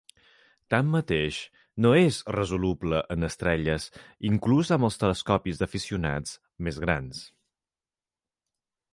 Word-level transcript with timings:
Tanmateix, 0.73 1.35
no 1.85 1.89
és 1.97 2.15
resoluble 2.35 3.01
en 3.15 3.27
estrelles 3.27 3.85
inclús 4.29 4.71
amb 4.77 4.87
els 4.89 4.97
telescopis 5.03 5.61
d'aficionats 5.65 6.33
més 6.69 6.81
grans. 6.87 7.21